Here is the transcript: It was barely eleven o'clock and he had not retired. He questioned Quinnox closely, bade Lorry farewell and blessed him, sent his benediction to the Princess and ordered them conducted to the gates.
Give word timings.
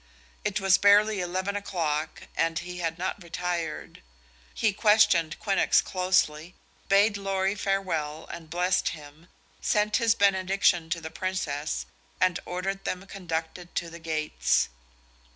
It 0.43 0.59
was 0.59 0.79
barely 0.79 1.19
eleven 1.21 1.55
o'clock 1.55 2.23
and 2.35 2.57
he 2.57 2.79
had 2.79 2.97
not 2.97 3.21
retired. 3.21 4.01
He 4.51 4.73
questioned 4.73 5.39
Quinnox 5.39 5.79
closely, 5.79 6.55
bade 6.89 7.17
Lorry 7.17 7.53
farewell 7.53 8.27
and 8.31 8.49
blessed 8.49 8.89
him, 8.97 9.27
sent 9.61 9.97
his 9.97 10.15
benediction 10.15 10.89
to 10.89 11.01
the 11.01 11.11
Princess 11.11 11.85
and 12.19 12.39
ordered 12.47 12.83
them 12.83 13.05
conducted 13.05 13.75
to 13.75 13.91
the 13.91 13.99
gates. 13.99 14.69